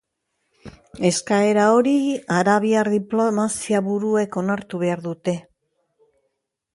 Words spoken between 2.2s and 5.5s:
arabiar diplomaziaburuek onartubehar dute.